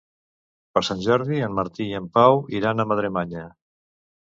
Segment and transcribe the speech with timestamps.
[0.77, 3.47] Per Sant Jordi en Martí i en Pau iran a Madremanya.